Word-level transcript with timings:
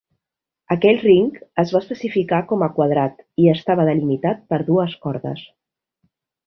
Aquell 0.75 0.97
ring 1.03 1.27
es 1.65 1.73
va 1.75 1.81
especificar 1.83 2.41
com 2.53 2.65
a 2.67 2.71
quadrat 2.79 3.23
i 3.45 3.49
estava 3.55 3.89
delimitat 3.93 4.45
per 4.55 4.65
dues 4.73 5.01
cordes. 5.07 5.49